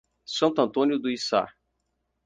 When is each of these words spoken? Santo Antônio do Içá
Santo 0.25 0.63
Antônio 0.63 0.97
do 0.97 1.11
Içá 1.11 1.47